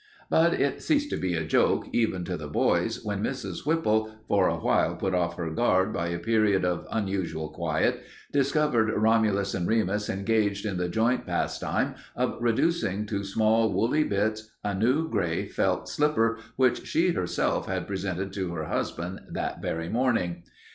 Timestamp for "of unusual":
6.65-7.49